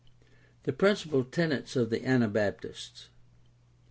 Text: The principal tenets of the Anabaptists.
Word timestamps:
The 0.63 0.73
principal 0.73 1.23
tenets 1.23 1.75
of 1.75 1.91
the 1.91 2.03
Anabaptists. 2.03 3.09